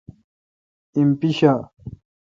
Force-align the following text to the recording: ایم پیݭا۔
ایم 0.95 1.09
پیݭا۔ 1.19 1.53